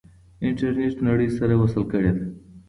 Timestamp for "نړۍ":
1.07-1.27